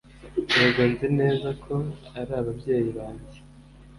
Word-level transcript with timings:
Yego 0.57 0.81
nzi 0.91 1.07
neza 1.19 1.49
ko 1.63 1.75
ari 2.19 2.31
ababyeyi 2.39 2.89
banjye 2.97 3.37